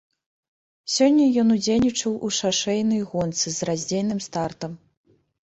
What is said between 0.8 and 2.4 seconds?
Сёння ён удзельнічаў у